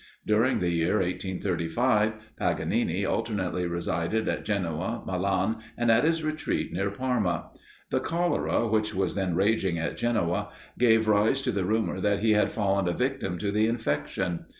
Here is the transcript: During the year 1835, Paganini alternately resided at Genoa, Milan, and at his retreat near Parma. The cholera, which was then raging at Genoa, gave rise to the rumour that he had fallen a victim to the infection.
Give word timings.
During 0.25 0.61
the 0.61 0.71
year 0.71 0.95
1835, 0.95 2.13
Paganini 2.39 3.05
alternately 3.05 3.67
resided 3.67 4.27
at 4.27 4.43
Genoa, 4.43 5.03
Milan, 5.05 5.57
and 5.77 5.91
at 5.91 6.03
his 6.03 6.23
retreat 6.23 6.73
near 6.73 6.89
Parma. 6.89 7.51
The 7.91 7.99
cholera, 7.99 8.67
which 8.67 8.95
was 8.95 9.13
then 9.13 9.35
raging 9.35 9.77
at 9.77 9.97
Genoa, 9.97 10.49
gave 10.79 11.07
rise 11.07 11.43
to 11.43 11.51
the 11.51 11.65
rumour 11.65 11.99
that 11.99 12.21
he 12.21 12.31
had 12.31 12.51
fallen 12.51 12.87
a 12.87 12.93
victim 12.97 13.37
to 13.37 13.51
the 13.51 13.67
infection. 13.67 14.45